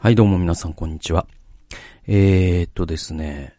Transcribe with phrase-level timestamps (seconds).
[0.00, 1.26] はい、どうも皆さん、こんにちは。
[2.06, 3.56] えー、っとですね。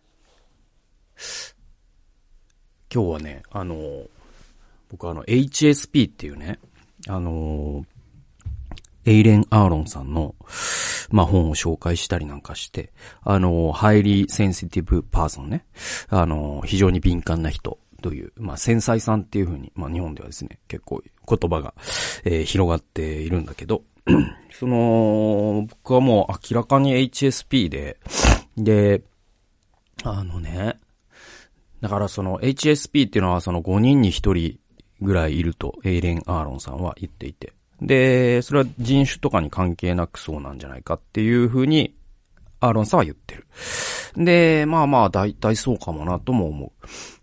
[2.90, 3.76] 今日はね、あの、
[4.90, 6.60] 僕あの、HSP っていうね、
[7.10, 7.84] あの、
[9.04, 10.34] エレイン・アーロンさんの、
[11.12, 15.66] まあ、本を紹介したりなんかして、あの、 highly sensitive person ね、
[16.08, 21.74] あの、非常に敏感な人という、まあ、繊細さんっていうふうに、まあ、日本ではですね、結構言葉が、
[22.24, 23.84] えー、広がっているんだけど、
[24.52, 28.00] その、僕はもう明らかに HSP で、
[28.58, 29.04] で、
[30.04, 30.78] あのね、
[31.82, 34.60] だからその HSP っていうのはその5人に1人
[35.02, 37.54] ぐらいいるとエイレン・アーロンさんは言っていて。
[37.82, 41.96] で、それは人種とかに関係なくそうなんじゃないかっていうふうに
[42.60, 43.48] アーロンさんは言ってる。
[44.18, 46.74] で、まあまあ大体そうかもなとも思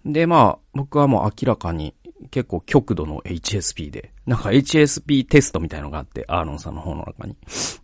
[0.05, 0.13] う。
[0.13, 1.95] で、まあ僕はもう明らかに
[2.31, 7.37] 結構極度の HSP で、なんか HSP テストみたいのがあって、アーロンさんの方の中に。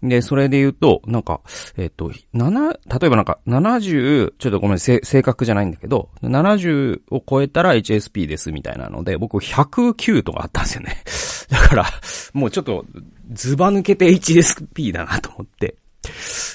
[0.03, 1.41] で、それで言うと、なんか、
[1.77, 10.97] えっ、と、7、例えばなんか70、ちょっとごめん、正確じゃないんだけど、70を超えたら HSP ですみたいなので、僕109とかあったんですよね。
[11.51, 11.87] だから、
[12.33, 12.87] もうちょっと、
[13.33, 15.77] ズバ抜けて HSP だなと思って。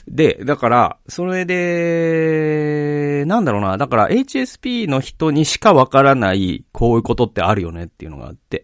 [0.07, 8.63] で、だから、それで、なんだろうな、だから HSP の人にしかわからないこういうことってあるよねっていうのがあって。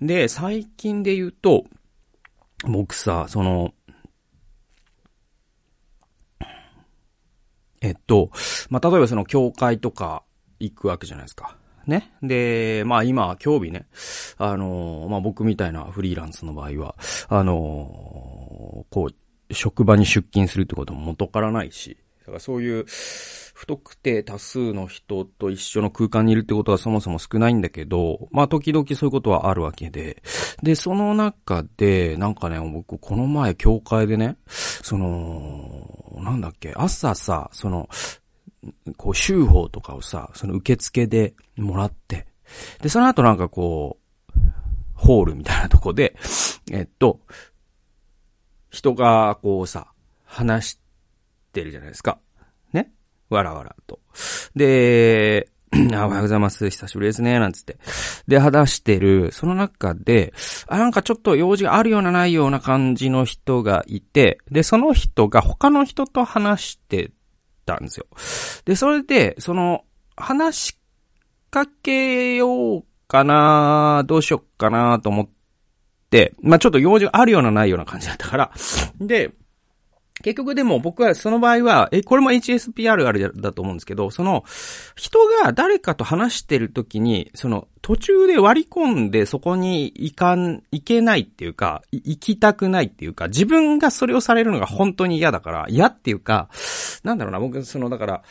[0.00, 1.64] で、最近で言うと、
[2.66, 3.72] 僕さ、その、
[7.80, 8.30] えっと、
[8.70, 10.24] まあ、例えばその教会とか
[10.58, 11.56] 行くわけじゃないですか。
[11.86, 12.12] ね。
[12.22, 13.86] で、まあ今、今日日ね、
[14.38, 16.96] あのまあ僕みたいなフリーランスの場合は、
[17.28, 19.14] あのこう、
[19.50, 22.86] 職場に出勤するってことも元からないし、だからそういう
[23.54, 30.22] 不特定多数の人と一緒の空間にいるってことはそもそも少ないんだけど、まあ時々そういうことはあるわけで、
[30.62, 37.88] で、その中で、なんかね、僕この前教会でね、その、なんだっけ、朝さ、その、
[38.96, 42.26] こう、修法とかをさ、その受付でもらって、
[42.80, 44.04] で、その後なんかこう、
[44.94, 46.16] ホールみたいなとこで、
[46.72, 47.20] えっと、
[48.74, 49.86] 人がこうさ、
[50.24, 50.78] 話し
[51.52, 52.18] てるじゃないですか。
[52.72, 52.90] ね？
[53.30, 54.00] わらわらと。
[54.56, 55.48] で、
[55.92, 56.68] あ、おはようございます。
[56.70, 57.38] 久しぶりですね。
[57.38, 57.78] なんつって。
[58.26, 60.34] で、話してる、その中で、
[60.66, 67.12] あ、なんかちょっと用事があるようなないような感じの人がいて、で、その人が他の人と話して
[67.66, 68.06] たんですよ。
[68.64, 69.84] で、それで、その、
[70.16, 70.78] 話し
[71.50, 75.28] かけようかな、どうしよっかなと思っ、
[76.42, 78.52] まあちょっと用事があるようなないような感じだったから、
[79.00, 79.32] で、
[80.22, 84.44] 結局でも僕はその場合は、え、これも HSPR あるだと思うんですけど、その、
[84.94, 96.48] 人が誰かと話してる時に、その、途中で割り込んでそこに行かん、行けないっていうか、行きたくないっていうか、自分がそれをされるのが本当に嫌だから、嫌っていうか、
[97.02, 98.22] なんだろうな、僕、その、だから、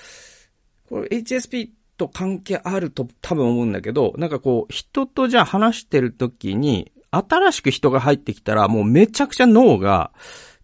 [0.90, 10.12] これ HSP と関係あると多分思うんだけど、なんかこう、人とじゃあ話してる時に、新しく人が入ってきたら、もうめちゃくちゃ脳が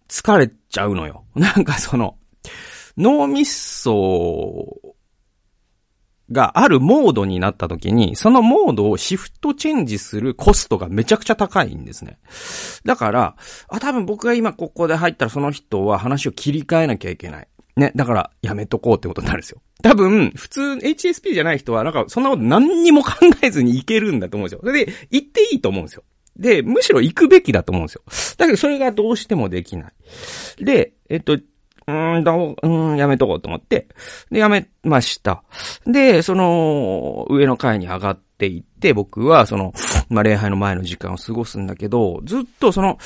[0.08, 1.24] 疲れちゃうのよ。
[1.34, 2.16] なんかその、
[2.96, 4.78] 脳みそ
[6.32, 12.18] があるモードになった時に、そのモードをシフトチェンジするコストがめちゃくちゃ高いんですね。
[12.84, 13.36] だから、
[13.68, 17.48] あ、多分僕が今ここで入ったらその人は話を切り替えなきゃいけない。
[17.76, 17.92] ね。
[17.96, 19.60] だから、やめとこうってことになるんですよ。
[19.82, 23.12] 多分、普通、HSP じゃない人は、なんか、そんなこと何にも考
[23.42, 24.72] えずにいけるんだと思うんですよ。
[24.72, 26.04] で、行っていいと思うんですよ。
[26.36, 28.02] で、むしろ行くべきだと思うんですよ。
[28.38, 29.92] だけどそれがどうしてもできない。
[30.64, 31.38] で、えっと、
[31.86, 33.88] うん、だうん、やめとこうと思って、
[34.30, 35.42] で、やめました。
[35.86, 39.72] で、その、上の階に上がっていって、僕は、その、
[40.08, 42.98] まあ、礼拝の前の時間を過ごすんだけど、ずっとその、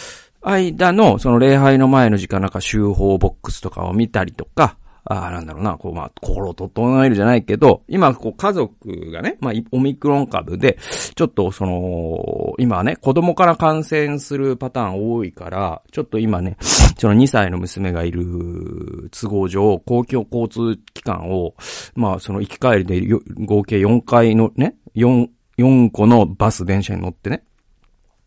[0.42, 10.78] 間の、その礼拝の前の時間なんか集法ボックスとかを見たりとか、ああ、なんだろうな、こう、まあ、心を整えるじゃないけど、今、こう、家族がね、まあ、オミクロン株で、
[11.14, 16.56] ちょっと、その、今ね、子供から感染するパターン多いから、ちょっと今ね、
[16.98, 21.54] その2歳の娘がいる都合上、公共交通機関を、
[21.94, 23.06] まあ、その行き帰りで
[23.44, 25.28] 合計4回のね、4、
[25.58, 27.44] 4個のバス、電車に乗ってね、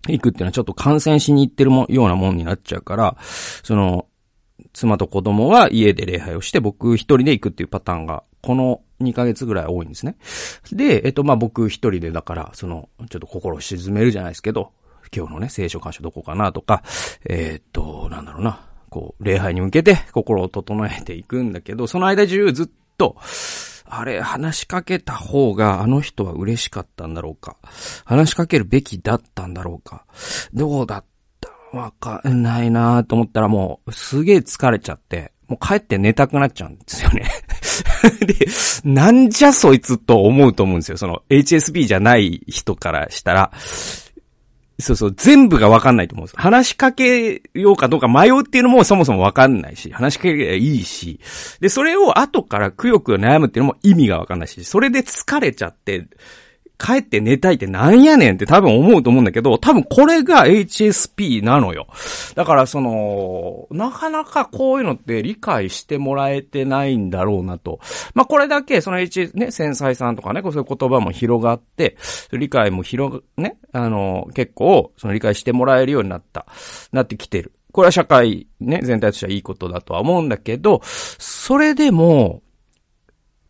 [0.08, 3.18] 行くっていうのはちょっと感染しに行ってるもようなもんになっちゃうから、
[3.64, 4.06] その、
[4.78, 10.18] 妻と子供は家で礼拝をして、僕一人で行くっていうパターンが、この2ヶ月ぐらい多いんですね。
[10.72, 14.74] で、えっと、まあ、僕一人でだから、その、ちょっと心を沈めるじゃないですけど、
[15.16, 16.84] 今日のね、聖書箇所どこかなとか、
[17.28, 22.70] えー、っと、なんだろうな、こう、礼拝に向けて心を整えていくんだけど、その間中ずっ
[23.00, 23.18] と、
[23.86, 27.58] あれ、話しかけた方があの人は嬉しかったんだろうか。
[28.06, 30.06] 話しかけるべきだったんだろうか。
[30.54, 31.17] どうだった
[31.74, 37.26] わかんないなと思ったらもう、すげえ疲れちゃって、もう帰って寝たくなっちゃうんですよね
[38.26, 38.48] で、
[38.84, 40.98] なんじゃそいつと思うと思うんですよ。
[40.98, 43.52] その HSP じゃない人からしたら。
[44.80, 46.38] そうそう、全部がわかんないと思うんです。
[46.38, 51.20] 話しかけようかどうか迷うっていうのもそもそもわかんないし、話しかけいいし、
[51.60, 56.06] で、それを後からくよくよ悩むっていうのも意味がわかんないし、それで疲れちゃって、
[56.78, 61.88] 帰って寝たいってなんやねんって多分思うと思うんだけど、多分これが HSP なのよ。
[62.36, 67.80] だからその、なかなかこういうのって理解してもらえてないんだろうなと。
[68.14, 71.98] まあ、これだけその H、ね、繊細さんとかね、そういう言葉も広がって、
[72.32, 76.46] 理解も広が、ね、あの、結構、その理解してもらえるようになった、
[76.92, 77.54] なってきてる。
[77.72, 82.42] これは社会ね、全体としてはいいことだとは思うんだけど、それでも、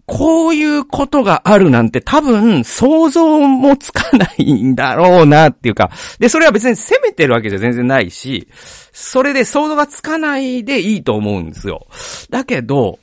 [0.07, 8.47] こういうことがあるなんて多分想像もつかないんだろうなっていうか、で、それは別に責めてるわけじゃ全然ないし、
[8.93, 11.87] それで想像がつかないでいいと思うんですよ。
[12.29, 12.99] だけど、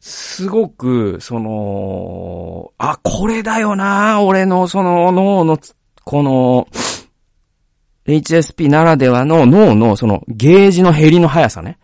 [0.00, 5.58] すごく、その、あ、これだよな、俺のその脳の、
[6.04, 6.68] この、
[8.06, 11.78] HSP ならではの脳のそのゲージの減りの速さね。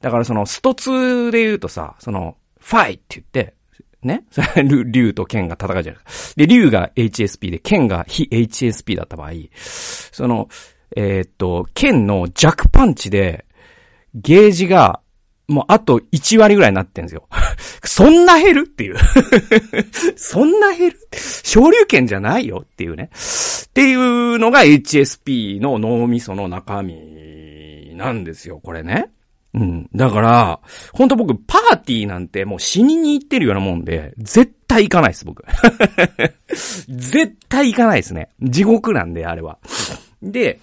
[0.00, 3.57] だからそのスト2で言うとさ、その、ファイって言って、
[4.02, 4.24] ね、
[4.86, 6.34] 竜と剣が戦うじゃないですか。
[6.36, 10.48] で、竜が HSP で、剣が非 HSP だった場合、その、
[10.96, 13.44] えー、っと、剣の弱パンチで、
[14.14, 15.00] ゲージが、
[15.48, 17.26] もうあと1割ぐらいになってんですよ。
[17.82, 18.60] そんな減る？
[18.66, 18.96] っていう
[20.16, 20.98] そんな減る？
[21.42, 22.64] 昇竜拳じゃないよ？
[22.64, 23.10] っていうね。
[23.12, 29.10] っていうのが HSP の脳みその中身なんですよ、これね。
[29.58, 29.90] うん。
[29.94, 30.60] だから、
[30.92, 35.44] 本当僕、パーティーなんてもう死にに行ってるようなもんで、絶対行かないです、僕。
[36.88, 38.28] 絶対行かないですね。
[38.40, 39.58] 地獄なんで、あれは。
[40.22, 40.60] で、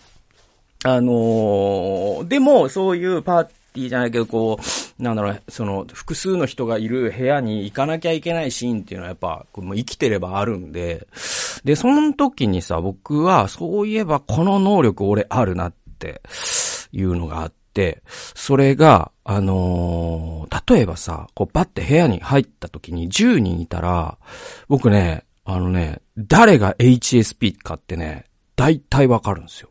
[0.85, 4.59] あのー、でも、そういうパーティーじゃないけど、こ
[4.99, 11.07] う、なんだろう、その、複数の人がいる部屋に行かなきゃいけないシーンっていうのはやっぱ、もう生きてればあるんで、
[11.65, 16.21] で、その時にさ、僕は、そういえばこの能力俺あるなって
[16.93, 17.64] いうのがあって、、
[18.07, 24.17] それが、あのー、例えばさ、こうバッて部屋に入った時に10人いたら、
[24.67, 28.25] 僕ね、あのね、誰が HSP かってね、
[28.55, 29.69] 大体わかるんですよ。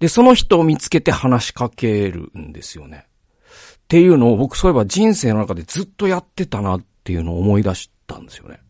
[0.00, 3.06] で、その人を見つけて話しかけるんですよね。
[3.84, 8.60] っていうのを僕そういえば人生の中でずっとやってたなっていうのを思い出したんですよね。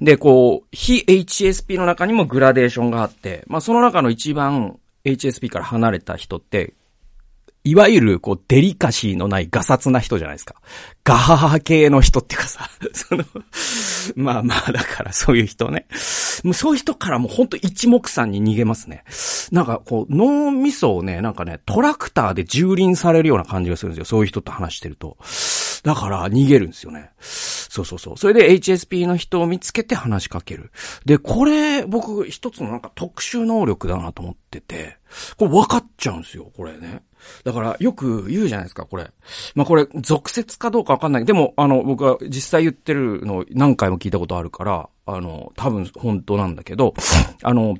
[0.00, 6.74] で、こう、非 HSP の中にもグラデーションがあって、まあその中の一番 HSP から離れた人って、
[7.66, 10.56] いわゆる、こう、デリカシーのないガサツな人じゃないですか。
[11.02, 13.24] ガハハ系の人っていうかさ、 その、
[14.16, 15.86] まあまあ、だからそういう人ね。
[16.42, 19.02] もうそういう人からもうほんと一目散に逃げますね。
[19.50, 24.04] なんかこう、脳みそをね、なんかね、トラクターで蹂躙されるような感じがするんですよ。
[24.04, 25.16] そういう人と話してると。
[25.84, 27.10] だから逃げるんですよね。
[27.20, 28.16] そうそうそう。
[28.16, 30.70] それで HSP の人を見つけて話しかける。
[31.04, 34.96] で、これ、僕一つのなんか特殊能力だなと思ってて、
[35.36, 37.02] これ分かっちゃうんですよ、これね。
[37.44, 39.10] だから、よく言うじゃないですか、これ。
[39.54, 41.26] まあ、これ、俗説かどうかわかんない。
[41.26, 46.94] でも、あの、僕は実際言ってるの何回も聞いたことあるから、あの、多分本当なんだけど、
[47.42, 47.76] あの、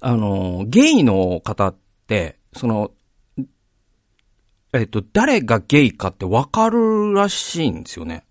[0.00, 1.76] あの、ゲイの方っ
[2.06, 2.90] て、その、
[4.72, 8.24] えっと、誰がゲイかってわかるらしいんですよね。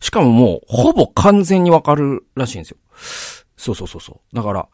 [0.00, 2.76] しかももう、ほぼ完全にわかるらしいんですよ。
[3.56, 4.36] そうそうそうそう。
[4.36, 4.68] だから、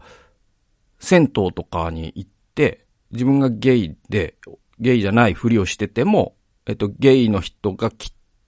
[0.98, 4.36] 銭湯とかに行って、自分がゲイで、
[4.78, 6.34] ゲイじゃないふりをしてても、
[6.66, 7.90] えっと、ゲイの人が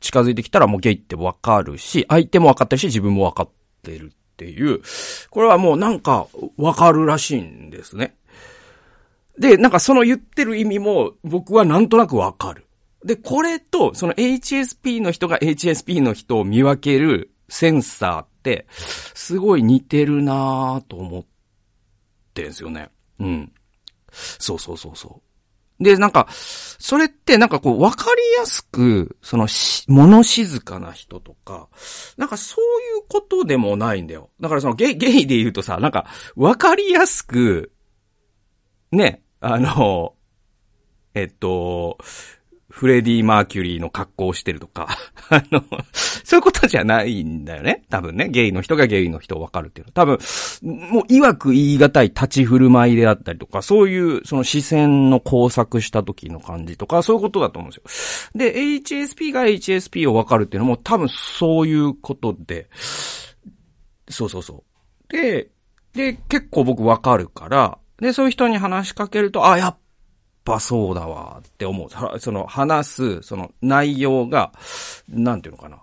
[0.01, 3.51] 近づいてきたらもうゲイってわかるし、相手もわかってるし、自分もわかっ
[3.83, 4.81] てるっていう、
[5.31, 6.27] これはもうなんか
[6.57, 8.17] わかるらしいんですね。
[9.39, 12.67] で、なんかその言ってる意味も僕はなんとなくわかる。
[13.05, 18.67] で、これと、その HSP の人が HSP の人を見分けるセンサーって、
[19.15, 21.25] すごい似てるなぁと思っ
[22.35, 22.91] てんすよね。
[23.19, 23.53] うん。
[24.13, 25.21] そうそうそうそ
[25.81, 25.85] う。
[25.85, 31.69] で、なんか、それってなんかこう、わかりやすく、そのし、物静かな人とか、
[32.17, 34.31] なんかそういうことでもないんだよ。
[34.41, 37.73] だからそのゲイ、ゲイで言うとさ、なんか、わかりやすく、
[38.93, 40.15] ね、あの、
[41.15, 41.99] えっと、
[42.69, 44.97] フレディ・マーキュリーの格好をしてるとか、
[45.29, 47.83] あの、そういうことじゃないんだよね。
[47.91, 48.29] 多分ね。
[48.29, 49.93] ゲイの人がゲイの人を分かるっていうのは。
[49.95, 58.39] 多分、もう、曰く言い難い立ち振る舞いであったりとか、そういう、その視線の工作した時の感じとか、そういうことだと思うんですよ。
[58.39, 62.69] で、HSP が HSP を分かるっていうのも多分そういうことで、
[64.09, 64.65] そうそうそ
[65.11, 65.13] う。
[65.13, 65.51] で、
[65.93, 69.77] で、結構僕分かるから、で、そういう人に話しかけると、あ、やっ
[70.45, 72.19] ぱそうだわって思う。
[72.19, 74.53] その話す、その内容が、
[75.09, 75.81] なんていうのかな。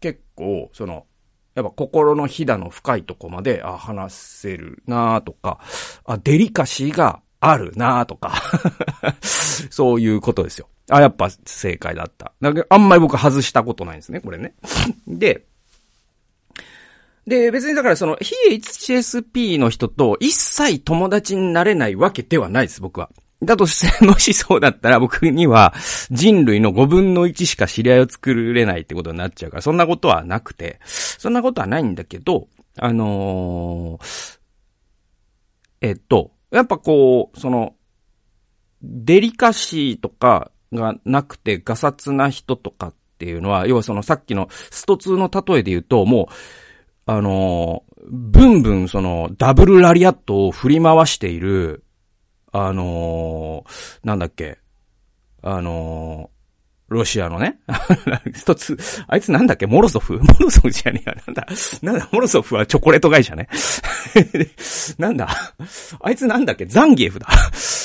[0.00, 1.06] 結構、その、
[1.54, 5.60] やっぱ心のひだの深いとこまで、あ、話せるなとか、
[6.04, 8.42] あ、デリカシーがあるなとか
[9.22, 10.68] そういうことですよ。
[10.90, 12.32] あ、やっぱ正解だった。
[12.40, 14.54] なんかあんまり僕外したことないんですね、これね。
[15.06, 15.46] で、
[17.26, 23.10] で、別にだからその、非 HSP の人と一切友達になれないわけではないです、僕は。
[23.42, 25.74] だとして、もしそうだったら僕には
[26.10, 32.48] 人類の5分の1しか知り合いを作れないってことになっちゃうから、そんなことはなくて、そんなことはないんだけど、
[32.78, 34.38] あのー、
[35.80, 37.74] えっと、やっぱこう、その、
[38.82, 46.34] デリカシーとかがなくてガサツな人とかっていうのは、要はそのさっきのスト2の例えで言うと、もう、
[47.06, 51.84] あのー、ブンブンそのダブルラリアットを振り回している、
[52.52, 53.64] あの、
[54.04, 54.58] なんだっけ、
[55.42, 56.30] あの
[56.92, 57.58] ロシアのね、
[58.34, 58.76] 一つ、
[59.08, 59.66] あいつなんだっけ？
[59.66, 60.18] モロソフ？
[60.22, 61.16] モロソフじゃねえや。
[61.26, 61.46] なんだ？
[61.82, 62.08] なんだ？
[62.12, 63.48] モロソフはチョコレート会社ね。
[64.98, 65.28] なんだ？
[66.00, 66.66] あいつなんだっけ？
[66.66, 67.26] ザンギエフだ。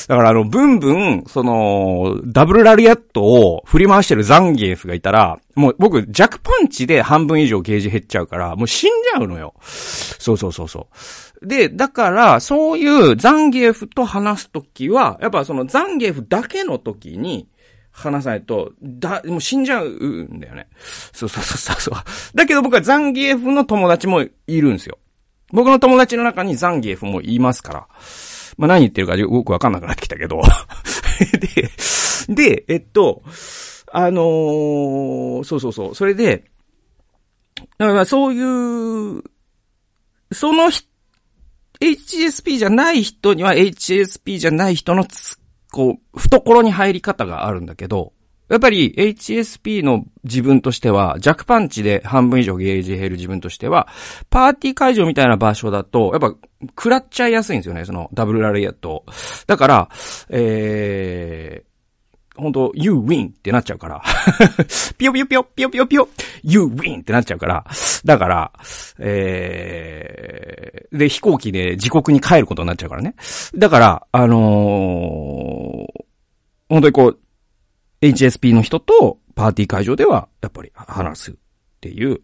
[0.08, 9.54] だからあの、ブンブン、その、ダブルラリアットを振り回してるザンギエフがいたら、もう僕弱パンチで半分以上ゲージ減っちゃうから、もう死んじゃうのよ。
[9.62, 10.88] そうそうそうそ
[11.42, 11.48] う。
[11.48, 17.48] で、だから、そういうザンギエフと話すときは、やっぱそのザンギエフだけのときに、
[17.98, 20.68] 話さないと、だ、もう死んじゃうんだよね。
[21.14, 21.94] そうそうそうそう。
[22.36, 25.00] だけど僕はザンギエフの友達もいるんですよ。
[25.52, 27.88] 僕の友達の中にザンギエフもいますから。
[28.58, 30.42] まあ何言ってるかよくわかんなくなってきたけど。
[32.30, 33.24] で、で、えっと、
[33.92, 35.96] あのー、そうそうそう。
[35.96, 36.44] それで、
[37.78, 39.24] だからそういう、
[40.32, 40.70] その
[41.80, 45.06] HSP じゃない人には HSP じゃない人の
[45.72, 48.14] こう、懐に入り方があるんだけど、
[48.50, 53.88] やっぱり HSP の自分としては、弱パンチで半分以上ゲージ減る自分としては、
[54.30, 56.34] パーティー会場みたいな場所だと、やっぱ、
[56.70, 59.06] 食らっちゃいやすいんですよね、そのダブルラリアット。
[59.48, 59.90] だから、
[60.30, 61.64] え
[62.38, 64.02] 本当 you win ってなっちゃうから。
[64.98, 66.10] ピヨピヨピヨ、ピヨピヨピヨ、
[66.44, 67.66] you win ってなっちゃうから。
[68.06, 68.52] だから、
[69.00, 73.16] えー、で、飛行機で自国に帰ることになっちゃうからね。
[73.56, 76.06] だから、あのー、
[76.70, 77.20] 本当にこう、
[78.02, 81.36] HSP の人とパーティー会場では、やっぱり話すっ
[81.82, 82.22] ていう、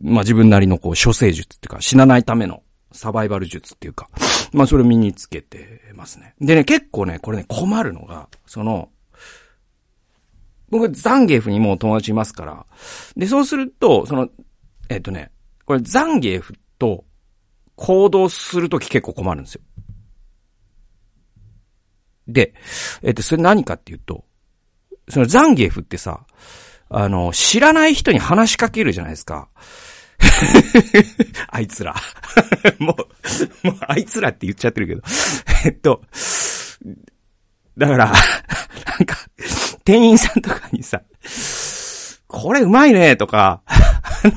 [0.00, 4.08] まあ自分なりのこう、処世術っていうか、死なないためのサバイバル術っていうか、
[4.52, 6.34] まあそれを身につけてますね。
[6.40, 8.88] でね、結構ね、これね、困るのが、その、
[10.70, 12.66] 僕、ザンゲーフにもう友達いますから。
[13.16, 14.28] で、そうすると、その、
[14.88, 15.30] えっとね、
[15.64, 17.04] これザンゲーフと
[17.76, 19.62] 行動するとき結構困るんですよ。
[22.26, 22.54] で、
[23.02, 24.24] えっと、それ何かっていうと、
[25.08, 26.26] そのザンゲーフってさ、
[26.90, 29.48] あの、知らない人に話しかけるじゃないですか。
[31.48, 31.94] あいつら。
[32.78, 32.96] も
[33.62, 35.02] う、もうあいつらって言っちゃってるけど。
[35.64, 36.02] えっと、
[37.76, 39.16] だから、なんか、
[39.88, 41.00] 店員さんとかにさ、
[42.26, 43.74] これうまいねとか、あ
[44.28, 44.32] の、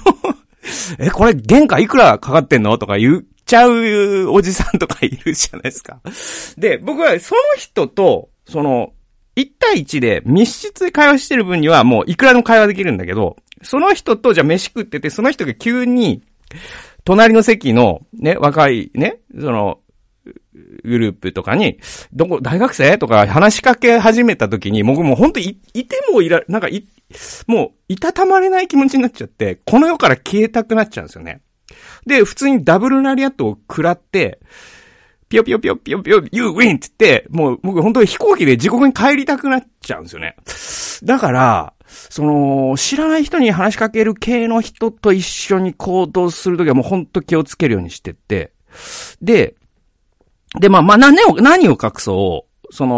[0.98, 2.77] え、これ原価いくらかかってんの？
[2.77, 6.00] とか言っちゃうおじさんとかいるじゃないですか。
[6.58, 8.93] で、僕はその人と、その、
[9.36, 16.24] 1対1で密室で会話してる分にはもういくらでも会話できるんだけど、その人とじゃあ飯食ってて、その人が急に、
[17.03, 19.80] 隣の席のね、若いね、その、
[20.53, 21.79] グループとかに、
[22.13, 26.86] どこ、大学生とか話しかけ始めた時に、僕もう本当い、いてもいら、なんかい、
[27.48, 31.41] もう、いたたまれない気持ちになっちゃって、この世から消えたくなっちゃうんですよね。
[32.05, 34.39] で、普通にダブルラリアットを食らって、
[35.29, 36.75] ピヨピヨピヨピヨピヨ、You win!
[36.75, 40.36] って言って、もう僕本当に飛行機で自国に帰りたくなっちゃうんですよね。
[41.03, 48.51] だから、その、知らない人に話しかける系の人と一緒に行動するときはもう本当気をつけるようにしてって、
[49.22, 49.55] で、
[50.60, 52.98] で、まあ、まあ、何を、何を隠そう、その、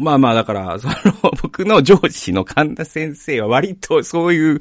[0.00, 0.94] まあまあ、だから、その、
[1.42, 4.58] 僕の上司の神田先生は割とそういう、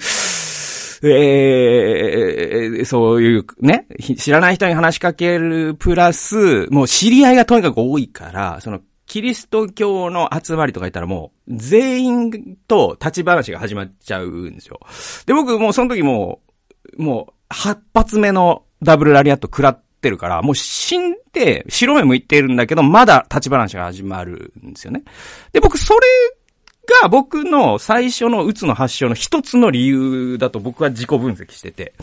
[1.03, 3.85] えー、そういうね、
[4.17, 14.79] 知らない人に話しかけるプラス、もう知り合いがとにかく多いから、その、キリスト教の集まりとか言ったらもう、全員と立ち話が始まっちゃうんですよ。
[15.25, 16.41] で、僕もうその時も
[16.97, 25.03] う、もう、8発目のダブルラリアット食らっってるから、もう死んで、白目向いてるんだけど、まだ立ち話が始まるんですよね。
[25.51, 25.99] で、僕、それ
[27.01, 31.93] が僕の最初のうつの発症の一つの理由だと僕は自己分析してて。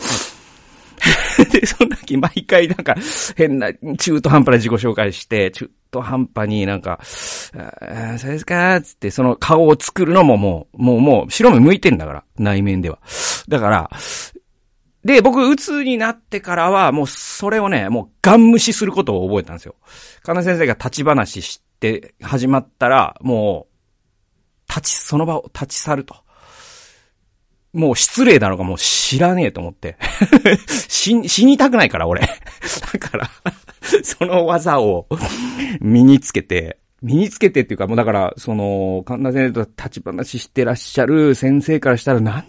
[1.51, 2.95] でその時毎回なんか
[3.37, 12.99] 変な中途半端な自己紹介して、中途半端になんか、あそうですかつってその顔を作るのももう、もうもう白目向いてんだから、内面では。
[13.49, 13.91] だから、
[15.05, 19.75] で、僕、鬱になってからは、もう、それをね、もう、ガン無視することを覚えたんですよ。
[20.23, 23.75] 金先生が立ち話して始まったら、もう、
[24.69, 26.17] 立ち、その場を立ち去ると。
[27.75, 29.99] もう失礼なのかもう知らねえと思って。
[30.89, 32.21] 死、死にたくないから、俺。
[32.93, 33.31] だから
[34.03, 35.07] その技を
[35.81, 42.45] 身につけて、身につけてっていうか、もうだから、その、神田先生と立ち話してらっしゃる先生からしたら、なん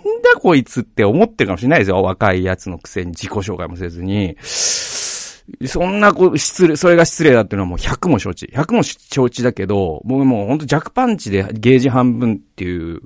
[0.46, 2.04] こいつって思ってるかもしれないですよ。
[2.04, 4.38] 若いやつのくせに自己紹介もせずに。
[4.44, 8.46] そんなこ、失礼、それが失礼だっていうのはもう100も承知。
[8.46, 13.02] 100も承知だけど、僕もうほんと弱パンチでゲージ半分っていう。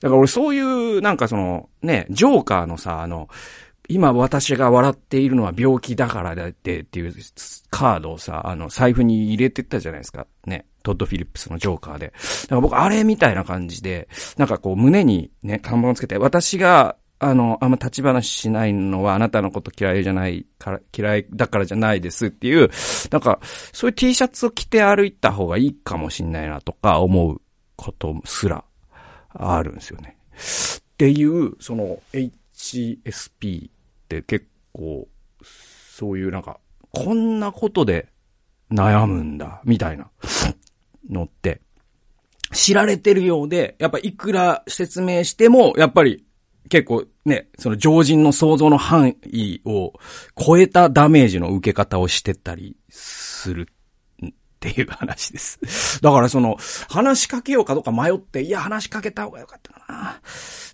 [0.00, 3.28] だから俺そういう、なんかその、ね、ジョーカーのさ、あの、
[3.88, 7.14] 今私が笑っているのは病気だからだってっていう
[7.70, 10.26] カードをさ、あの、財布に入れてったじゃないですか。
[10.46, 10.66] ね。
[10.88, 12.06] トッド・フィリップスのジョーカーで。
[12.06, 12.12] だ
[12.48, 22.70] から僕、あれみたいな感じで、なんかこう、胸にね、看板をつけて、私が、あの、あんま立ち話しないのはあなたのこと嫌いじゃないから、嫌いだからじゃないですっていう、
[23.10, 23.40] なんか、
[23.72, 27.40] そういう T シャツを着て歩いた方がいいかもしんないなとか思う
[27.76, 28.64] ことすら
[29.30, 30.16] あるんですよね。
[30.36, 33.70] っていう、その HSP っ
[34.08, 35.08] て結構、
[35.42, 36.60] そういうなんか、
[36.92, 38.08] こんなことで
[38.70, 40.10] 悩むんだ、みたいな
[41.08, 41.60] のって、
[42.52, 46.24] 知られてるようで、やっぱいくら説明しても、やっぱり
[46.68, 49.92] 結構ね、その常人の想像の範囲を
[50.36, 53.68] 超えたダメージの受け方をしてたりする
[54.24, 55.60] っていう話です。
[56.02, 56.56] だからその、
[56.88, 60.20] 話しかけようかどうか迷って、いや、話しかけた方がよかったかな。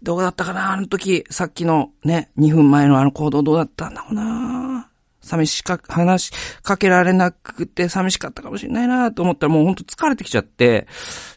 [0.02, 4.90] どうだったかなあの時、さっきのね、2分前のあの行動どうだったんだろうな
[5.24, 10.86] 寂しか、話しかけられなくて寂しかったかもしれないなと思ったらもうほんと疲れてきちゃって、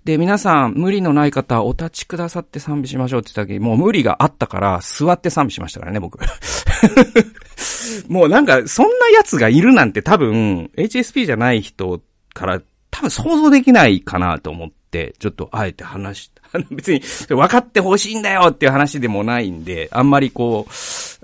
[0.04, 6.20] で、皆さん無理のない方お立ちくださって賛美しましょうって言った時もう無理があったから座って賛美しましたからね、僕。
[8.08, 12.02] もうなんか、そんな奴がいるなんて多分、HSP じゃない人
[12.34, 12.62] から
[12.92, 16.32] 多分想像できないかなと思って、ちょっとあえて話し
[16.72, 20.72] 別に分かってほしいんだよっていう話でもないんで、あんまりこう、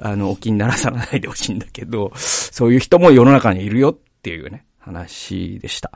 [0.02, 5.92] あの、お気にならさないでほしいんだけど、そういう人も世の中にいるよっていうね、話でした。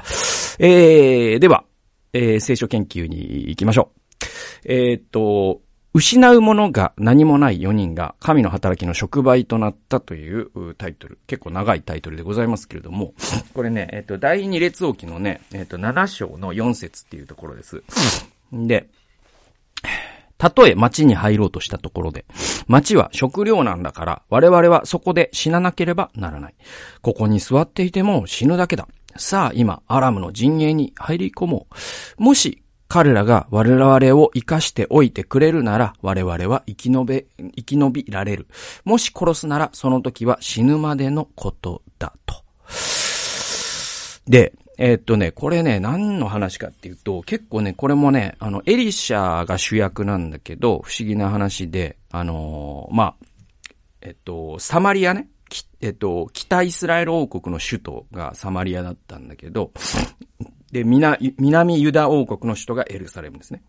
[0.59, 1.65] えー、では、
[2.13, 3.99] えー、聖書研究に行きましょう。
[4.65, 5.61] えー、っと、
[5.97, 11.17] 失うものが何もない4人が神の働きの触媒となったというタイトル。
[11.25, 13.15] 結構長いタイトルでございますけれども、
[13.55, 17.81] これね、えっと、第二列王記のね、えっと、7章の4節っていうところです。
[18.53, 18.89] で、
[20.37, 22.25] たとえ町に入ろうとしたところで、
[22.67, 26.55] 町は食料なんだから、我々はそこで死ななければならない。
[27.01, 28.87] ここに座っていても死ぬだけだ。
[29.15, 31.65] さあ今、アラムの陣営に入り込も
[32.19, 32.23] う。
[32.23, 38.47] もし、彼らが我々を生かしておいてくれるなら、我々は生き延べ、生き延びられる。
[38.85, 42.35] もし殺すなら、その時は死ぬまでのことだと。
[44.27, 53.15] で、えー、っとね、これね、何の話かっていうと、結構ね、これもね、あの、エリシャが主役なんだけど、不思議な話で、あのー、まあ、
[54.01, 55.29] えっと、サマリアね、
[55.81, 59.71] えっと、北イスラエル王国の首都がサマリアだったんだけど、
[60.71, 63.61] で、南、南ユダ王国の首都がエルサレムですね。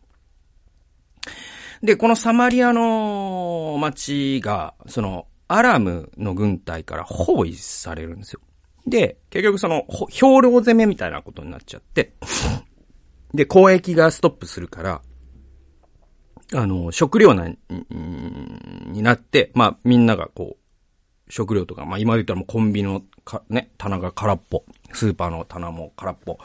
[1.83, 8.41] で、このサマリアの町が、その、アラムの軍隊から包囲されるんですよ。
[8.87, 12.13] で、結局その、兵糧攻めみたいなことになっちゃって、
[13.33, 15.03] で、交易がストップするから、
[16.55, 20.68] あの、食料な、になって、まあ、みんながこう、
[21.29, 24.65] 食料とか、まあ今で言ったらもうコンビのか、ね、棚が空っぽ。
[24.93, 26.39] スーパーの棚も空っぽ。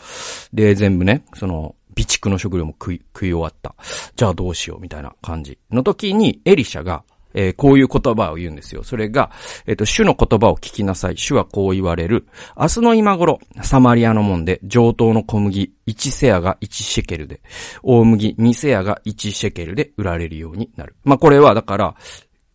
[0.53, 3.75] で、全部ね、その、備蓄の食料も食い、食い終わった。
[4.15, 8.83] じゃあどうしようみたいな感じの時に、エリシャが、えー、こういう言葉を言うんですよ。
[8.83, 9.31] それが、
[9.65, 11.17] えっ、ー、と、主の言葉を聞きなさい。
[11.17, 12.27] 主はこう言われる。
[12.57, 17.41] 明日の今頃、サマリアの門で、上等の小麦、1セアが1シェケルで、
[17.81, 20.95] 大麦2セアが1シェケルで売られるようになる。
[21.03, 21.95] まあ、これは、だから、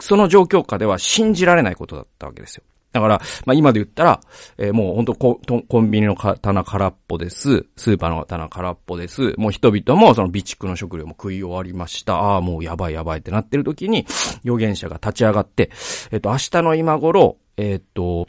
[0.00, 2.64] その状況下では信じられないことだったわけですよ。
[2.92, 4.20] だから、まあ、今で言ったら、
[4.56, 7.66] えー、もう本当ココンビニの棚空っぽです。
[7.76, 9.34] スーパーの棚空っぽです。
[9.36, 12.14] もう人々もその備蓄の食料も食い終わりました。
[12.14, 14.06] ああ、もうやばいやばいってなってる時に、
[14.42, 15.70] 預言者が立ち上がって、
[16.10, 18.26] えっ、ー、と、明日の今頃、えっ、ー、と、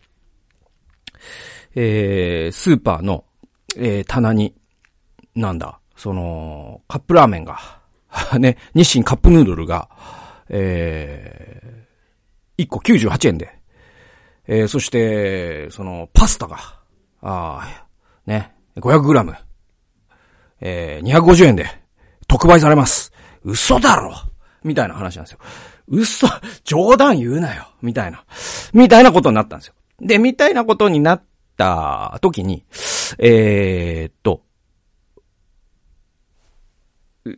[1.75, 3.23] えー、スーパーの、
[3.77, 4.55] えー、棚に、
[5.35, 7.59] なんだ、その、カップラーメンが、
[8.37, 9.89] ね、日清カップヌードルが、
[10.49, 13.59] えー、1個98円で、
[14.47, 16.57] えー、そして、その、パスタが、
[17.21, 17.85] あ、
[18.25, 19.35] ね、500グラム、
[20.61, 21.65] えー、250円で
[22.27, 23.11] 特売されます。
[23.43, 24.13] 嘘だろ
[24.63, 25.39] みたいな話なんですよ。
[25.87, 26.27] 嘘、
[26.63, 28.23] 冗談言うなよみたいな。
[28.73, 29.73] みたいなことになったんですよ。
[30.01, 31.23] で、みたいなことになっ
[31.57, 32.63] た時に、
[33.17, 34.43] えー、っと、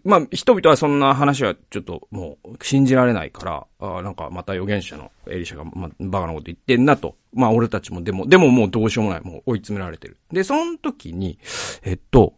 [0.03, 7.15] まあ、人々はそんな話はちょっともう信じられないから、あなんかまた預言者のエリシャが、まあ、バカなこと言ってんなと。
[7.33, 9.21] まあ、俺たちもでも、でももうどうしようもない。
[9.21, 10.17] もう追い詰められてる。
[10.31, 11.39] で、その時に、
[11.83, 12.33] えっと、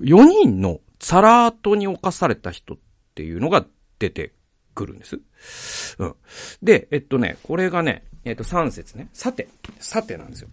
[0.00, 2.78] 4人のサラートに侵された人っ
[3.14, 3.66] ていうのが
[3.98, 4.32] 出て
[4.74, 5.20] くるんです。
[5.98, 6.14] うん。
[6.62, 9.08] で、えっとね、これがね、えっと3節ね。
[9.12, 9.48] さて、
[9.80, 10.48] さてなんですよ。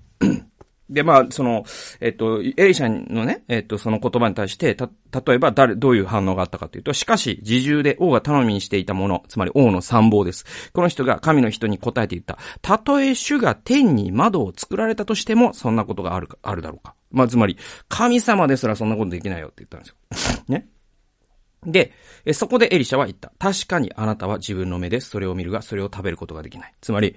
[0.92, 1.64] で、まあ、その、
[2.02, 4.90] えっと、エリシャのね、えっと、その言葉に対して、た、
[5.26, 10.46] 例えば誰、どういう反応があったかというと、しかし、自重で王が頼みにしていたもの、つまり王の参謀です。
[10.74, 12.38] この人が神の人に答えて言った。
[12.62, 16.94] たとえ主が天に窓を作られたとしても、そんなことがあるか、あるだろうか。
[17.10, 19.86] まあ、つまり、神様ですらそんなことできないよって言ったんで
[20.20, 20.44] すよ。
[20.48, 20.68] ね。
[21.66, 21.94] で、
[22.34, 23.32] そこでエリシャは言った。
[23.38, 26.74] 確かにあなたは自分の目でそれを見るが、それを食べることができない。
[26.82, 27.16] つまり、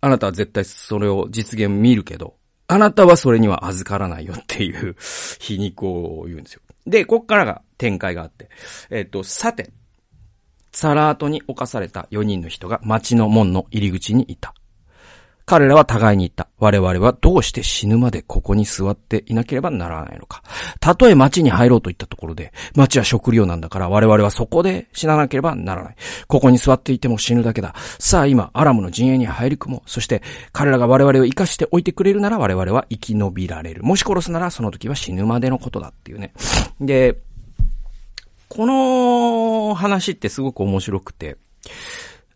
[0.00, 4.96] あなたは絶対それを実現見るけど、あなたはそれには預からないよっていう
[5.38, 6.62] 皮肉を言うんですよ。
[6.86, 8.48] で、こっからが展開があって。
[8.90, 9.70] えっ、と、さて、
[10.72, 14.54] サラートに侵された4人の人が街の門の入り口にいた。
[15.46, 16.48] 彼らは互いに言った。
[16.58, 20.42] 我々はどうして死ぬまでここに座っていなければならないのか。
[20.80, 25.96] たとえ町に入ろうと言ったところで、町は食料なんだから我々はそこで死ななければならない。
[26.28, 27.74] ここに座っていても死ぬだけだ。
[27.98, 29.90] さあ今、アラムの陣営に入り込もう。
[29.90, 33.82] そして、彼らが我々を生かしておいてくれるなら我々は生き延びられる。
[33.82, 36.32] もし殺すならその時は死ぬまでのことだっていうね。
[36.80, 37.18] で、
[38.48, 41.36] この話ってすごく面白くて、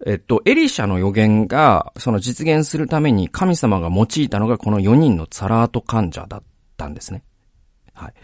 [0.07, 6.43] えっと、エリシャの予言が、その実現するために神様が用いたのがこの4人のツァラート患者だっ
[6.77, 7.25] たんですね。
[7.95, 8.15] はい。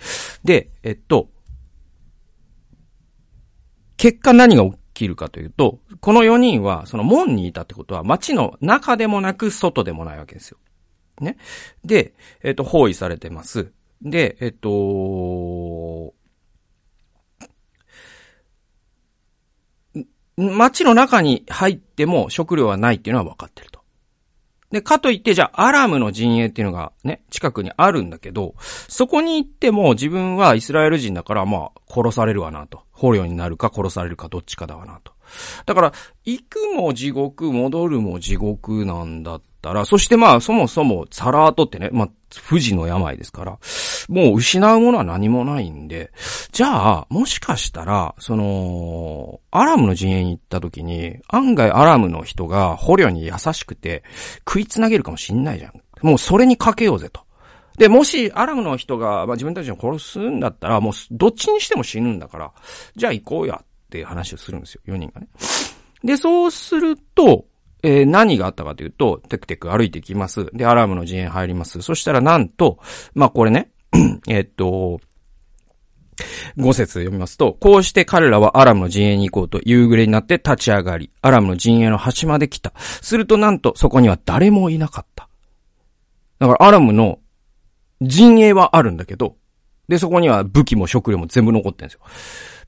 [0.45, 1.29] で、えっと、
[3.97, 10.59] 結果何が起きるかというと、この4人はその門にいたってことは街の中でもなく外でもないわけですよ。
[11.21, 11.37] ね。
[11.85, 13.73] で、えっと、包囲されてます。
[14.03, 16.15] で、えっと、
[20.37, 23.85] 街の中に入っても食料はないっていうのは分かってると。
[24.75, 28.57] で、かといって、じゃあ、アラムの陣営っていうのがね、近くにあるんだけど、
[28.88, 32.81] そこに行っても自分はイスラエル人だから、まあ、殺されるわなと。
[32.90, 35.12] 捕虜になるか殺されるかどっちかだわなと。
[35.66, 35.92] だから、
[36.25, 42.09] 行くも地獄、戻るも地獄なんだったら、そしてまあ、そもそも、サラートってね、まあ、
[42.40, 43.59] 富士の病ですから、
[44.09, 46.12] もう失うものは何もないんで、
[46.53, 54.05] じゃあ、もしかしたら、その、アラムの陣営に行った時に、案外アラムの人が捕虜に優しくて、
[54.40, 55.73] 食いつなげるかもしんないじゃん。
[56.03, 57.23] もうそれにかけようぜと。
[57.79, 62.53] で、もし、アラムの人が、まあ、自分たちを殺すんだったら、もう、どっちにしても死ぬんだから、
[62.94, 65.29] じゃあ行こうやっていう話をするんですよ、4人がね。
[66.05, 67.47] で、そうすると、
[67.87, 70.47] えー、何があったかというと、テクテク歩いてきます。
[70.55, 71.83] で、アラームの陣営入ります。
[71.83, 72.79] そしたらなんと、
[73.14, 73.70] まあ、これね、
[74.27, 75.01] えっと、
[76.57, 82.73] 5節読みますと、こうして彼らはアラムの陣営に行こうと夕暮れになって立ち上がり、アラムの陣営の端まで来た。
[82.79, 85.29] するとなんとそこには誰もいなかった。
[86.38, 87.18] だからアラムの
[88.01, 89.37] 陣営はあるんだけど、
[89.88, 92.01] で、そこには武器も食料も全部残ってるんですよ。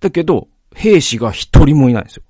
[0.00, 2.22] だけど、兵士が一人もいないんですよ。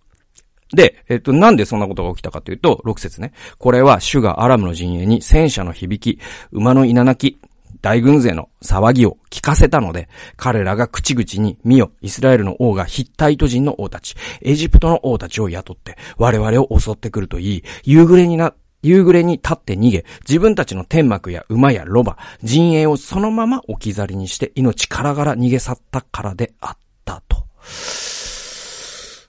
[0.73, 3.33] で、えっと、なんでそんなことが起きたかというと、6節ね。
[3.59, 7.39] これは主がアラムの陣営に戦車の響き、馬の稲鳴き、
[7.83, 27.47] 大軍勢の騒ぎを聞かせたので、彼らが口々に、見よ、イスラエルの王がヒッタイト人の王たち、エジプトの王たちを雇って、我々を襲ってくると言い、夕暮れにな、夕暮れに立って逃げ、自分たちの天幕や馬やロバ、陣営をそのまま置き去りにして命からがら逃げ去ったからであったと。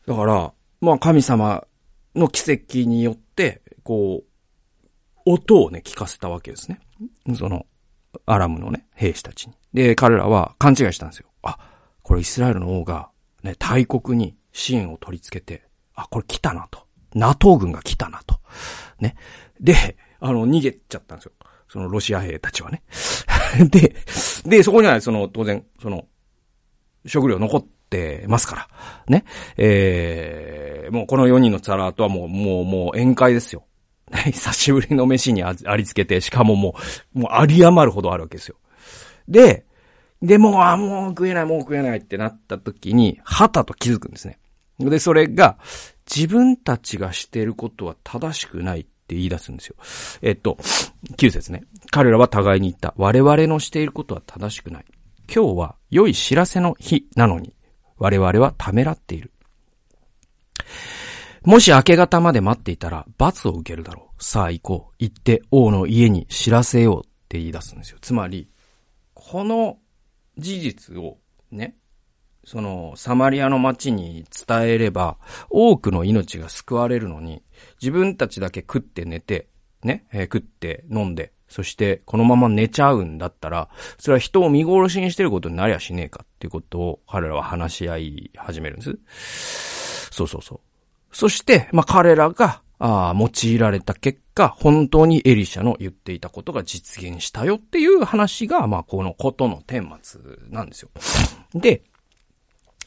[0.07, 1.65] だから、まあ神様
[2.15, 4.27] の奇跡によって、こう、
[5.25, 6.79] 音をね、聞かせたわけですね。
[7.35, 7.65] その、
[8.25, 9.53] アラムのね、兵士たちに。
[9.73, 11.27] で、彼らは勘違いしたんですよ。
[11.43, 11.57] あ、
[12.01, 13.09] これイスラエルの王が、
[13.43, 15.63] ね、大国に支援を取り付けて、
[15.95, 16.87] あ、これ来たなと。
[17.13, 18.39] NATO 軍が来たなと。
[18.99, 19.15] ね。
[19.59, 21.31] で、あの、逃げちゃったんですよ。
[21.69, 22.83] そのロシア兵たちはね。
[23.69, 23.95] で、
[24.45, 26.07] で、そこにはその、当然、その、
[27.05, 28.67] 食料残ってますから。
[29.07, 29.25] ね。
[29.57, 30.46] え
[30.89, 33.63] もうこの4人のツァラートはもう、もう、もう宴会ですよ。
[34.31, 36.75] 久しぶりの飯にありつけて、しかもも
[37.13, 38.55] う、もうあり余るほどあるわけですよ。
[39.27, 39.65] で、
[40.21, 44.39] で、もう、あ、もう食えない、もう食えないってなった時に、はたと気づくんですね。
[44.79, 45.57] で、それが、
[46.09, 49.75] 自分たちがしてることは正しくないっって言い出すんですよ。
[50.21, 50.57] えっと、
[51.15, 51.63] 9節ね。
[51.91, 52.93] 彼らは互いに言った。
[52.97, 54.85] 我々のしていることは正しくない。
[55.33, 57.53] 今日は良い知らせの日なのに、
[57.97, 59.31] 我々はためらっている。
[61.43, 64.23] もし明け方まで待っていたら罰を受けるだろう。
[64.23, 64.95] さあ行こう。
[64.99, 67.99] 行って王の家に知らせようって言い出すんですよ。
[68.01, 68.49] つまり、
[69.13, 69.77] この
[70.37, 71.17] 事実を
[71.51, 71.75] ね、
[72.43, 75.17] そのサマリアの町に伝えれば
[75.49, 77.43] 多くの命が救われるのに
[77.81, 79.49] 自分たちだけ食って寝て、
[79.83, 88.97] ね、えー、食って飲んで、そしてこのまま寝ちゃうんだったら、それは人を見殺しにしてることになりゃしねえかっていうことを彼らは話し合い始めるんです。
[90.17, 90.59] そうそうそう。
[91.11, 100.89] そして、まあ、彼らが、あ用いられた結果、本当にエリシャの言っていたことが実現したよっていう話が、まあ、このことの顛末なんですよ。
[101.55, 101.81] で、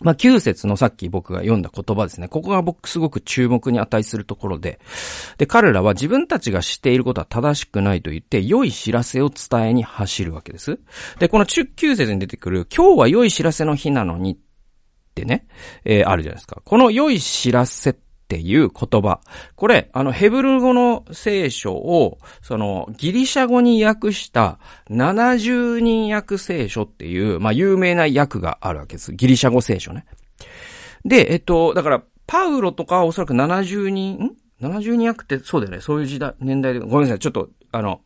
[0.00, 2.28] まあ、9節のさっき僕が読んだ言葉ですね。
[2.28, 4.80] ここが僕すごく注目に値するところで、
[5.38, 10.78] で、彼らは自分たちがしていることは正しくないと言って、良い知らせを伝えに走るわけです。
[11.18, 14.36] で、この9節に出てくる、今日は良い知らせの日なのにっ
[15.10, 15.46] ってね、
[15.84, 16.62] えー、あるじゃないですか。
[16.64, 17.94] この良い知らせっ
[18.28, 19.20] ていう言葉。
[19.56, 29.12] これ、あの、ヘブル語の聖書を、その、ギリシャ語に訳した70人訳聖書っていう、まあ、有名な訳があるわけです。
[29.14, 30.06] ギリシャ語聖書ね。
[31.04, 35.80] で、えっと、だから、パウロとかおそらく70人、ん ?70 人訳ってそうだよね。
[35.80, 36.78] そういう時代、年代で。
[36.78, 37.18] ごめんなさい。
[37.18, 38.02] ちょっと、あの、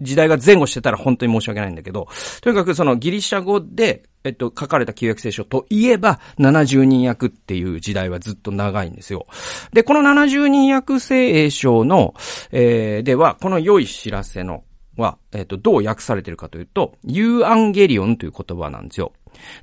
[0.00, 2.08] 時代が前後してたら本当に申し訳ないんだけど、
[2.42, 9.26] とにかくそのギリシャ語で、えっと、書かれた旧約聖書といえば、70人訳っていう時代はずっと長いんですよ。
[9.72, 12.14] で、この70人訳聖書の、
[12.50, 14.64] えー、では、この良い知らせの、
[14.96, 19.12] は、えっと、どう訳されてるかというと、ユーアンゲリオンという言葉なんですよ。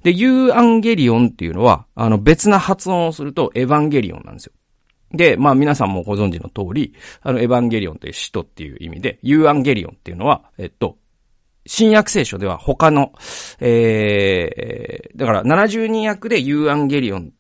[0.04, 4.54] で、ユーアンゲリオンっていうのは、あの、別な発音をすると、エヴァンゲリオンなんですよ。
[5.14, 10.98] で、まあ皆さんもご存知の通り、あの、エヴァンゲリオンという使徒っていう意味で、ユーアンゲリオンっていうのは、えっと、
[11.66, 13.14] 新約聖書では他の、
[13.60, 17.32] えー、だから70人訳でユーアンゲリオン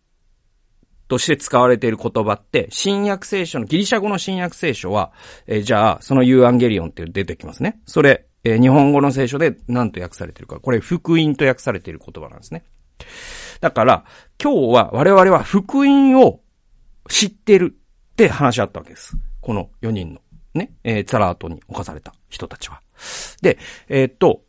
[1.09, 5.11] として使われている言葉って、新約聖書の、ギリシャ語の新約聖書は、
[5.47, 7.79] えー、じゃあ、そのユーアンゲリオンって出てきますね。
[7.85, 10.59] それ、えー、日本語の聖書で何と訳されてるか。
[10.59, 12.63] これ、福音と訳されている言葉なんですね。
[13.61, 14.05] だから、
[14.41, 16.39] 今日は我々は福音を
[17.09, 19.17] 知ってるって話し合ったわけです。
[19.41, 20.21] この4人の
[20.53, 22.81] ね、えー、ザラートに侵された人たちは。
[23.41, 23.57] で、
[23.89, 24.41] えー、っと、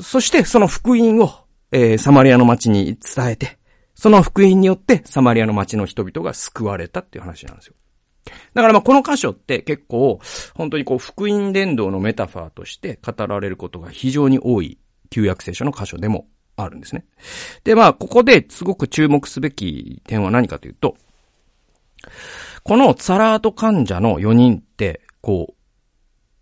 [0.00, 1.30] そしてその福音を、
[1.72, 3.58] えー、サマリアの町に伝えて、
[3.94, 7.74] その福音によってサマリアの町の人々が救われたっていう話なんですよ。
[8.54, 10.20] だからまあこの箇所って結構
[10.54, 14.78] 本当にこう福音伝道のメタファーとして語られることが非常に多い
[15.10, 17.06] 旧約聖書の箇所でもあるんですね。
[17.64, 20.96] でまあここですごく注目すべき点は何かというと、
[22.62, 25.54] このサラート患者の4人って、こ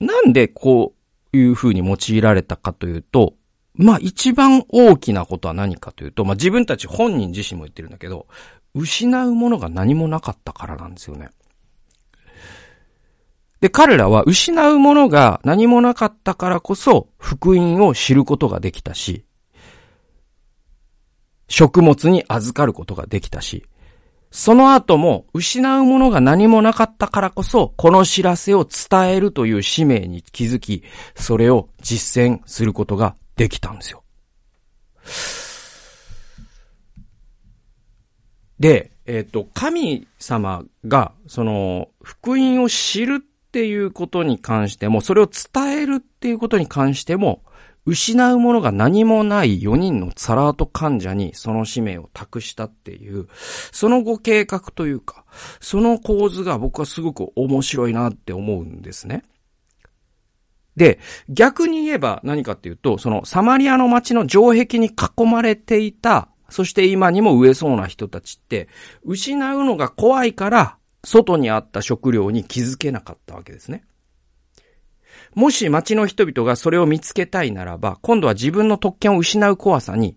[0.00, 0.94] う、なんでこ
[1.32, 3.34] ういう風に用いられたかというと、
[3.74, 8.26] まあ一番大きなことは何かというと、まあ自分たち本人自身も言ってるんだけど、
[8.74, 11.30] 失うものが何もなかったからなんですよね。
[13.60, 19.24] で、彼らは失うものが何もなかったからこそ、福音を知ることができたし、
[21.48, 23.64] 食物に預かることができたし、
[24.34, 30.82] その後も失うものが何もなかったからこそ、この知らせを伝えるという使命に気づき、
[31.14, 34.02] それを実践することができたんですよ。
[38.58, 47.44] で、えっ、ー、と、神様が、その、福音を知るっていうことに関しても、それを伝えるっていうことに関しても、
[47.86, 53.28] 失うものが何もない4人のサラート患者にその使命を託したっていう、
[53.70, 55.24] そのご計画というか、
[55.60, 59.22] その構図が僕はすごく面白いなって思うんですね。
[60.74, 68.66] で、逆に言えば何かっていうと、そのサマリアの街の城壁に囲まれていた、そして今にも飢えそうな人たちって、
[69.04, 73.84] 失うのが怖いから、外にあった食料に気づけなかったわけですね。
[75.34, 80.16] もし町の人々がそれを見つけたいならば、今度は自分の特権を失う怖さに、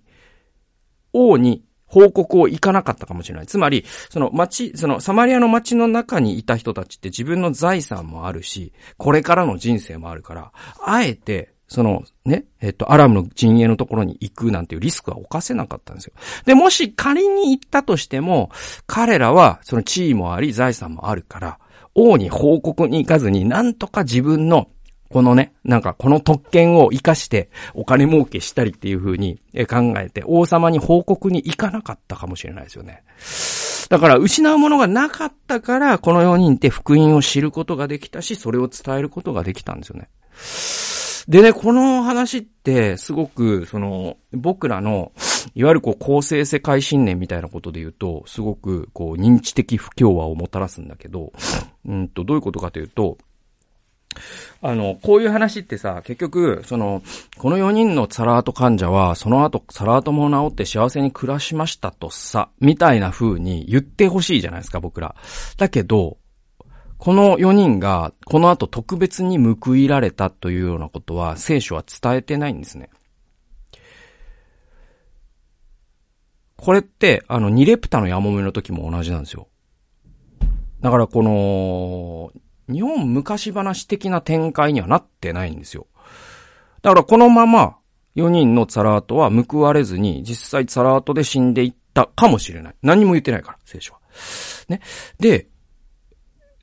[1.14, 3.48] 王に報告を行かなかったかもしれない。
[3.48, 10.52] つまり、その町、そのサマリアの町の中にいた人たちって自分の財産もあるし、これからの人生もあるから、
[10.86, 16.14] あえて、そのね、えっと、アラムの陣営のところに行くなんていうリスクは犯せなかったんですよ。
[16.46, 18.50] で、もし仮に行ったとしても、
[18.86, 21.60] 彼らはその地位もあり、財産もあるから、
[21.94, 24.70] 王に報告に行かずに、なんとか自分の
[25.10, 33.04] このね、なんかこの特権を活かしてお金儲けしたりっていう風に考えて王様に報告に行かなかったかもしれないですよね。
[33.90, 40.10] だから失うものがなかったから、この4人って福音を知ることができたし、それを伝えることができたんですよね。
[41.28, 45.12] でね、この話って、すごく、その、僕らの、
[45.56, 51.34] いわゆるこう、公正世界信念みたいなことで言うと、すごく、こう、認知的不協和をもたらすんだけど、
[51.86, 53.18] うんと、どういうことかというと、
[54.62, 57.04] あの、こういう話ってさ、結局、その、
[57.38, 65.16] この4人のサラート患者は、その後、サラートも治って幸せに暮らしましたとさ、みたいな風に言ってほしいじゃないですか、僕ら。
[65.58, 66.18] だけど、
[66.98, 72.90] この4人が、この後特別に報いられたというようなことは、聖書は伝えてないんですね。
[76.56, 79.48] これって、あの、ニレプタのヤモメの時も同じなんですよ。
[80.82, 82.32] だからこの、
[82.72, 85.88] 日本昔話的な展開にはなってないんですよ。
[86.82, 87.78] だからこのまま
[88.16, 92.76] 4人のツァラートは報われずに実際ツァラートで死んでいったかもしれない。
[92.82, 94.00] 何も言ってないから、聖書は。
[94.68, 94.82] ね。
[95.20, 95.48] で、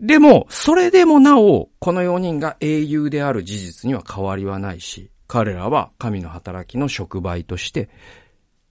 [0.00, 7.88] でも、それでもなお、この4人が英雄である事実には変わりはないし、彼らは神の働きの触媒として、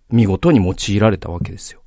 [0.09, 1.83] 見事に用いられたわけですよ。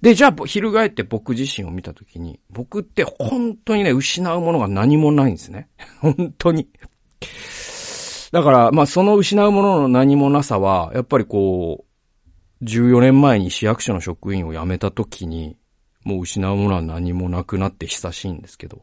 [0.00, 5.68] で、じゃあ、翻って僕自身を見たときに、僕って本当にね、失うものが何もないんですね。
[6.00, 6.68] 本当に。
[8.32, 11.84] だから、まあ、その失うものの何もなさは、やっぱりこ
[12.60, 15.56] う、14年前に市役所の職員を辞めたときに、
[16.04, 18.82] もう失うものは何もなくなって久しいんですけど。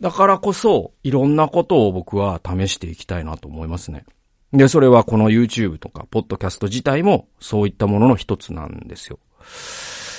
[0.00, 4.04] だからこそ、いろんなことを僕は試していきたいなと思いますね。
[4.52, 9.18] で、それはこの YouTube とか、ポッドキャスト自体も、そういったものの一つなんですよ。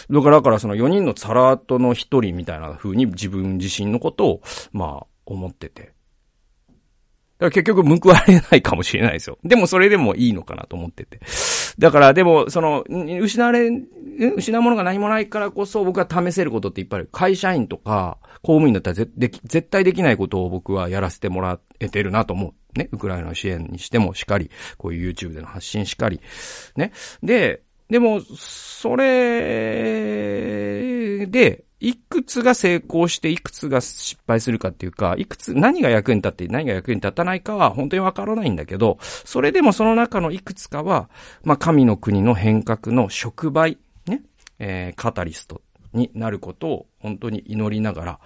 [0.10, 4.42] だから、だからその4人のサラートの一人みたいな風に自分自身のことを、
[4.72, 5.82] まあ、思ってて。
[5.82, 5.96] だか
[7.40, 9.38] ら結局報われないかもしれないですよ。
[9.44, 11.20] でもそれでもいいのかなと思ってて。
[11.80, 12.84] だからでも、その、
[13.22, 13.70] 失われ、
[14.36, 17.10] 失うものが何もないからこそ僕は試せることっていっぱいある。
[17.12, 22.80] 会社員とか、公務員だったら絶対できないことを僕はやらせてもらえてるなと思う。
[22.80, 22.90] ね。
[22.92, 26.20] ウクライナの支援にしてもしっかり、こういう YouTube での発信しっかり。
[26.76, 26.92] ね。
[27.22, 29.06] で、でも、それ
[31.28, 41.10] で、いくつが成功していくつが失敗するかっていうか、いくつ、何が役に立って何が役に立たないかは本当にわからないんだけど、それでもその中のいくつかは、
[41.44, 44.24] まあ神の国の変革の触媒、ね、
[44.60, 45.62] えー、カタリスト
[45.94, 48.20] になることを本当に祈りながら、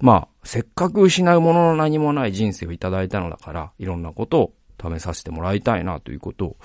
[0.00, 6.56] まあ、せっかく失うものの何もない人生をいただいたのだから、いろんなことを試させてもらいたいなということを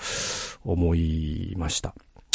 [0.64, 1.94] 思いました。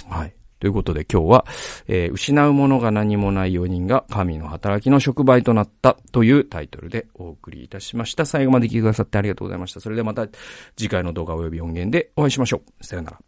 [0.09, 0.33] はい。
[0.59, 1.45] ということで今日は、
[1.87, 8.25] えー、失うものが何もない4人が神の働きの触媒となったというタイトルでお送りいたしました。
[8.25, 9.79] 最後まで聞いてくださってありがとうございました。
[9.79, 10.27] それではまた
[10.75, 12.85] 次回の動画及び音源でお会いしましょう。
[12.85, 13.26] さよなら。